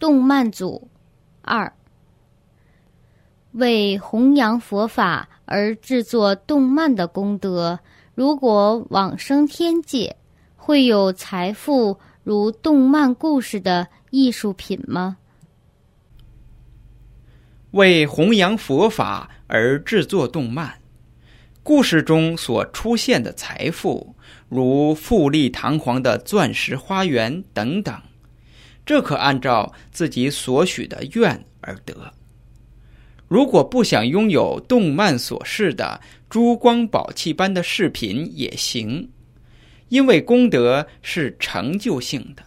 [0.00, 0.88] 动漫组
[1.42, 1.72] 二，
[3.52, 7.78] 为弘扬佛法而制作动漫的功德，
[8.14, 10.16] 如果往生天界，
[10.56, 15.18] 会有财富如动漫故事的艺术品吗？
[17.72, 20.80] 为弘扬佛法而制作动漫，
[21.62, 24.16] 故事中所出现的财富，
[24.48, 28.00] 如富丽堂皇的钻石花园等等，
[28.90, 32.12] 这可按照自己所许的愿而得。
[33.28, 39.08] 如果不想拥有动漫所示的珠光宝气般的饰品也行，
[39.90, 42.42] 因为功德是成就性的。